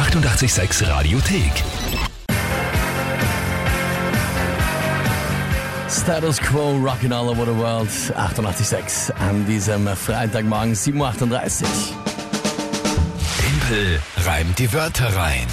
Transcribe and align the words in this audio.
886 0.00 0.82
Radiothek. 0.82 1.62
Status 5.88 6.40
Quo, 6.40 6.78
Rockin' 6.78 7.12
All 7.12 7.28
Over 7.28 7.44
the 7.44 7.52
World, 7.52 7.88
88.6 7.88 9.12
an 9.20 9.44
diesem 9.44 9.86
Freitagmorgen, 9.94 10.74
7.38 10.74 11.62
Uhr. 11.62 11.68
Tempel 13.42 14.00
reimt 14.24 14.58
die 14.58 14.72
Wörter 14.72 15.14
rein. 15.14 15.46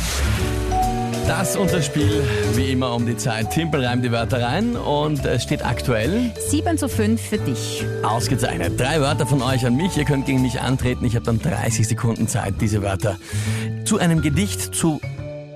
Das 1.27 1.57
unser 1.57 1.81
Spiel, 1.81 2.23
wie 2.55 2.71
immer 2.71 2.95
um 2.95 3.05
die 3.05 3.17
Zeit. 3.17 3.51
Timpel 3.51 3.85
reimt 3.85 4.05
die 4.05 4.13
Wörter 4.13 4.41
rein 4.41 4.77
und 4.77 5.25
es 5.25 5.43
steht 5.43 5.65
aktuell 5.65 6.31
7 6.49 6.77
zu 6.77 6.87
5 6.87 7.21
für 7.21 7.37
dich. 7.37 7.83
ausgezeichnet. 8.01 8.79
Drei 8.79 9.01
Wörter 9.01 9.27
von 9.27 9.41
euch 9.41 9.65
an 9.65 9.75
mich. 9.75 9.97
Ihr 9.97 10.05
könnt 10.05 10.25
gegen 10.25 10.41
mich 10.41 10.61
antreten. 10.61 11.03
Ich 11.03 11.15
habe 11.15 11.25
dann 11.25 11.39
30 11.39 11.85
Sekunden 11.85 12.29
Zeit, 12.29 12.55
diese 12.61 12.81
Wörter 12.81 13.17
zu 13.83 13.97
einem 13.99 14.21
Gedicht 14.21 14.73
zu 14.73 15.01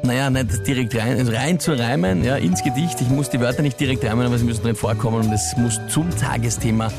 naja, 0.04 0.30
nicht 0.30 0.66
direkt 0.66 0.96
rein, 0.96 1.18
also 1.18 1.32
rein 1.32 1.60
zu 1.60 1.74
reimen, 1.74 2.24
ja, 2.24 2.36
ins 2.36 2.64
Gedicht. 2.64 3.00
Ich 3.02 3.10
muss 3.10 3.30
die 3.30 3.40
Wörter 3.40 3.62
nicht 3.62 3.80
direkt 3.80 4.04
reimen, 4.04 4.26
aber 4.26 4.38
sie 4.38 4.46
müssen 4.46 4.64
drin 4.64 4.76
vorkommen 4.76 5.28
und 5.28 5.32
es 5.32 5.56
muss 5.58 5.80
zum 5.90 6.10
Tagesthema 6.18 6.92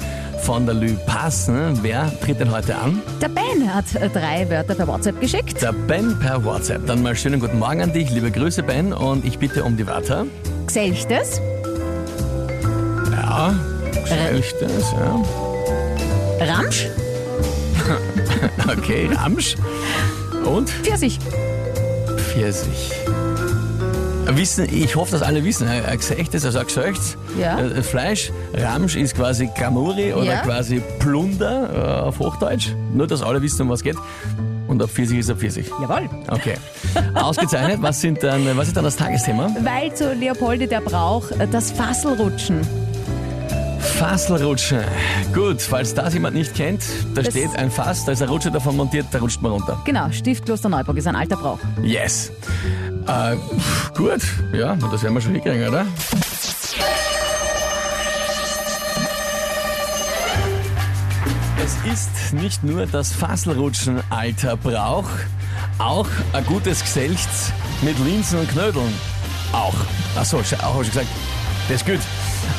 von 0.43 0.67
der 0.67 0.75
Lü 0.75 0.95
passen. 1.07 1.79
Wer 1.83 2.11
tritt 2.21 2.41
denn 2.41 2.51
heute 2.51 2.75
an? 2.77 3.01
Der 3.21 3.29
Ben 3.29 3.73
hat 3.73 3.85
drei 4.13 4.49
Wörter 4.51 4.75
per 4.75 4.87
WhatsApp 4.89 5.21
geschickt. 5.21 5.63
Der 5.63 5.73
Ben 5.73 6.19
per 6.19 6.45
WhatsApp. 6.45 6.87
Dann 6.87 7.03
mal 7.03 7.15
schönen 7.17 7.41
guten 7.41 7.59
Morgen 7.59 7.81
an 7.83 7.93
dich, 7.93 8.11
liebe 8.11 8.31
Grüße 8.31 8.63
Ben 8.63 8.93
und 8.93 9.25
ich 9.25 9.39
bitte 9.39 9.63
um 9.65 9.77
die 9.77 9.87
Wörter. 9.87 10.27
Geselchtes, 10.67 11.41
Ja, 13.13 13.55
Schlechtes, 14.07 14.93
ja. 14.93 15.23
Ramsch, 16.45 16.89
Okay, 18.79 19.09
Ramsch 19.15 19.57
und 20.45 20.69
Pfirsich. 20.71 21.19
Pfirsich. 22.17 22.93
Wissen, 24.29 24.67
ich 24.73 24.97
hoffe, 24.97 25.13
dass 25.13 25.23
alle 25.23 25.45
wissen, 25.45 25.69
ein 25.69 25.97
Gesechtes, 25.99 26.45
also 26.45 26.59
ein 26.61 26.67
Gesöchts, 26.67 27.17
Ja. 27.39 27.59
äh, 27.61 27.83
Fleisch, 27.83 28.31
Ramsch 28.55 28.97
ist 28.97 29.15
quasi 29.15 29.49
Gramuri 29.57 30.13
oder 30.15 30.25
Ja. 30.25 30.41
quasi 30.41 30.81
Plunder 31.01 31.71
äh, 32.01 32.01
auf 32.07 32.19
Hochdeutsch. 32.19 32.69
Nur, 32.95 33.07
dass 33.07 33.23
alle 33.23 33.43
wissen, 33.43 33.63
um 33.63 33.69
was 33.69 33.83
geht. 33.83 33.97
Und 34.69 34.81
ein 34.81 34.89
Pfirsich 34.89 35.19
ist 35.19 35.29
ein 35.31 35.37
Pfirsich. 35.37 35.67
Jawohl. 35.83 36.09
Okay. 36.29 36.55
Ausgezeichnet. 37.15 37.79
Was, 37.83 38.01
sind 38.01 38.23
dann, 38.23 38.57
was 38.57 38.69
ist 38.69 38.77
dann 38.77 38.85
das 38.85 38.97
Tagesthema? 38.97 39.51
Weil 39.63 39.93
zu 39.95 40.15
Leopoldi 40.15 40.67
der 40.67 40.81
Brauch 40.81 41.31
äh, 41.33 41.47
das 41.51 41.71
Fasselrutschen. 41.73 42.61
Fasselrutschen. 43.81 44.81
Gut, 45.35 45.61
falls 45.61 45.93
das 45.95 46.15
jemand 46.15 46.35
nicht 46.37 46.55
kennt, 46.55 46.83
da 47.15 47.23
Das- 47.23 47.33
steht 47.33 47.51
ein 47.57 47.71
Fass, 47.71 48.05
da 48.05 48.13
ist 48.13 48.23
ein 48.23 48.29
Rutscher 48.29 48.51
davon 48.51 48.77
montiert, 48.77 49.07
da 49.11 49.19
rutscht 49.19 49.43
man 49.43 49.53
runter. 49.53 49.81
Genau, 49.85 50.11
Stift 50.11 50.47
Klosterneuburg 50.47 50.97
ist 50.97 51.07
ein 51.07 51.17
alter 51.17 51.37
Brauch. 51.37 51.59
Yes. 51.83 52.31
Äh, 53.07 53.37
gut, 53.97 54.23
ja, 54.53 54.77
das 54.77 55.03
werden 55.03 55.15
wir 55.15 55.21
schon 55.21 55.33
hinkriegen, 55.33 55.69
oder? 55.69 55.87
Es 61.65 61.93
ist 61.93 62.33
nicht 62.33 62.63
nur 62.65 62.87
das 62.87 63.13
Fasselrutschen 63.13 64.03
alter 64.11 64.57
Brauch, 64.57 65.09
auch 65.79 66.07
ein 66.33 66.45
gutes 66.47 66.81
Geselchts 66.83 67.53
mit 67.83 67.99
Linsen 67.99 68.41
und 68.41 68.49
Knödeln. 68.49 68.93
Auch. 69.53 69.75
Achso, 70.17 70.39
auch 70.39 70.75
hab 70.75 70.83
ich 70.83 70.89
gesagt. 70.89 71.09
Das 71.69 71.77
ist 71.77 71.87
gut. 71.87 72.01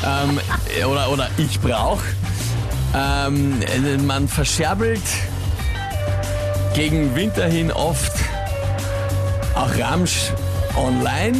Ähm, 0.04 0.40
oder, 0.86 1.10
oder 1.10 1.28
ich 1.36 1.60
brauch. 1.60 2.00
Ähm, 2.94 3.60
man 4.06 4.28
verscherbelt 4.28 5.02
gegen 6.74 7.14
Winter 7.14 7.46
hin 7.46 7.72
oft 7.72 8.12
auch 9.54 9.78
Ramsch 9.78 10.32
online. 10.76 11.36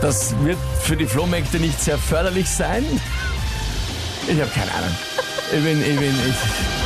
Das 0.00 0.34
wird 0.42 0.58
für 0.80 0.96
die 0.96 1.06
Flohmärkte 1.06 1.58
nicht 1.58 1.80
sehr 1.80 1.98
förderlich 1.98 2.48
sein. 2.48 2.84
Ich 4.26 4.40
habe 4.40 4.50
keine 4.50 4.70
Ahnung. 4.72 4.94
Ich 5.52 5.62
bin, 5.62 5.80
ich 5.80 5.98
bin, 5.98 6.14
ich. 6.28 6.84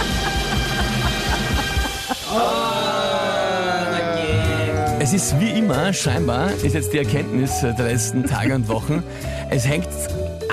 Es 5.01 5.13
ist 5.13 5.41
wie 5.41 5.51
immer, 5.51 5.93
scheinbar, 5.93 6.51
ist 6.51 6.75
jetzt 6.75 6.93
die 6.93 6.99
Erkenntnis 6.99 7.61
der 7.61 7.73
letzten 7.79 8.25
Tage 8.25 8.55
und 8.55 8.69
Wochen, 8.69 9.03
es 9.49 9.67
hängt 9.67 9.89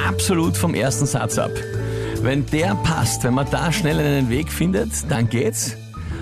absolut 0.08 0.56
vom 0.56 0.74
ersten 0.74 1.06
Satz 1.06 1.38
ab. 1.38 1.52
Wenn 2.22 2.46
der 2.46 2.76
passt, 2.76 3.24
wenn 3.24 3.34
man 3.34 3.50
da 3.50 3.72
schnell 3.72 4.00
einen 4.00 4.30
Weg 4.30 4.52
findet, 4.52 4.92
dann 5.10 5.30
geht's. 5.30 5.76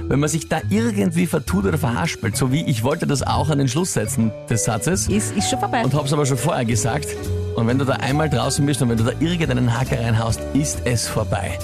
Wenn 0.10 0.20
man 0.20 0.30
sich 0.30 0.48
da 0.50 0.60
irgendwie 0.70 1.26
vertut 1.26 1.66
oder 1.66 1.78
verhaspelt, 1.78 2.36
so 2.36 2.52
wie 2.52 2.64
ich 2.66 2.84
wollte 2.84 3.08
das 3.08 3.24
auch 3.24 3.50
an 3.50 3.58
den 3.58 3.68
Schlusssätzen 3.68 4.32
des 4.50 4.66
Satzes 4.66 5.08
Ist, 5.08 5.36
ist 5.36 5.50
schon 5.50 5.60
vorbei. 5.60 5.84
und 5.84 5.94
hab's 5.94 6.12
aber 6.14 6.26
schon 6.26 6.38
vorher 6.38 6.66
gesagt. 6.66 7.08
Und 7.56 7.68
wenn 7.68 7.78
du 7.78 7.86
da 7.86 7.94
einmal 7.94 8.30
draußen 8.30 8.66
bist 8.66 8.82
und 8.82 8.90
wenn 8.90 8.98
du 8.98 9.04
da 9.04 9.12
irgendeinen 9.20 9.80
Haker 9.80 10.00
reinhaust, 10.00 10.40
ist 10.54 10.80
es 10.86 11.08
vorbei. 11.08 11.58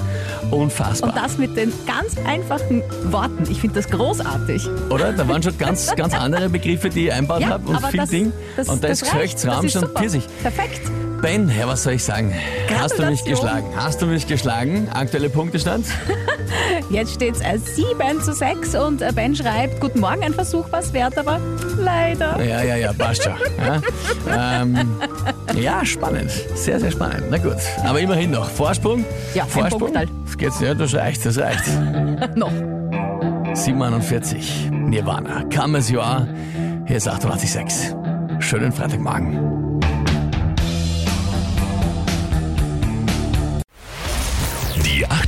Unfassbar. 0.52 1.10
Und 1.10 1.18
das 1.18 1.38
mit 1.38 1.58
den 1.58 1.74
ganz 1.88 2.16
einfachen 2.26 2.82
Worten. 3.12 3.44
Ich 3.52 3.60
finde 3.60 3.76
das 3.82 3.90
großartig. 3.90 4.68
Oder? 4.90 5.14
Da 5.14 5.28
waren 5.28 5.42
schon 5.44 5.58
ganz, 5.58 5.92
ganz 5.96 6.14
andere 6.14 6.50
Begriffe, 6.50 6.90
die 6.90 7.08
ich 7.08 7.14
einbaut 7.14 7.42
Ja, 7.42 7.50
habe 7.50 7.68
und 7.70 7.86
viel 7.88 8.00
das, 8.00 8.10
Ding. 8.10 8.32
das, 8.56 8.70
und 8.70 8.84
da 8.84 8.88
ist 8.88 9.02
das 9.02 9.10
reicht. 9.10 9.34
Geschlechts, 9.36 9.42
Das 9.44 9.56
Ramsch 9.58 9.76
und. 9.76 9.98
Pfirsich. 9.98 10.24
Perfekt. 10.44 10.82
Ben, 11.22 11.50
ja, 11.50 11.68
was 11.68 11.84
soll 11.84 11.94
ich 11.94 12.04
sagen? 12.04 12.34
Hast 12.78 12.98
du 12.98 13.06
mich 13.06 13.24
geschlagen? 13.26 13.68
Hast 13.76 14.02
du 14.02 14.06
mich 14.06 14.26
geschlagen? 14.26 14.88
Aktuelle 14.94 15.30
Punktestand? 15.30 15.86
Jetzt 16.90 17.16
steht 17.16 17.36
es 17.36 17.76
7 17.76 18.22
zu 18.22 18.34
6 18.34 18.76
und 18.76 19.02
äh, 19.02 19.12
Ben 19.14 19.36
schreibt, 19.36 19.82
guten 19.82 20.00
Morgen, 20.00 20.24
ein 20.24 20.34
Versuch 20.34 20.66
was 20.72 20.94
wert, 20.94 21.18
aber 21.18 21.40
leider. 21.78 22.42
Ja, 22.42 22.64
ja, 22.64 22.76
ja, 22.78 22.94
passt 22.94 23.24
schon. 23.24 23.34
Ja, 23.58 24.62
ähm, 24.62 24.90
ja, 25.56 25.86
spannend. 25.86 26.32
Sehr, 26.56 26.80
sehr 26.80 26.92
spannend. 26.92 27.26
Na 27.30 27.38
gut. 27.38 27.58
Aber 27.84 28.00
immerhin 28.00 28.32
noch. 28.32 28.50
Vorsprung? 28.50 29.04
Ja, 29.34 29.46
Vorsprung. 29.46 29.94
Das 29.94 30.38
geht's, 30.38 30.60
ja, 30.62 30.74
das 30.74 30.94
reicht, 30.94 31.26
das 31.26 31.38
reicht. 31.38 31.66
Noch. 32.36 32.54
47. 33.54 34.70
Nirvana. 34.72 35.44
Come 35.54 35.78
as 35.78 35.90
you 35.90 36.00
are. 36.00 36.28
Hier 36.86 36.98
ist 36.98 37.08
886. 37.08 37.94
Schönen 38.40 38.72
Freitagmorgen. 38.72 39.69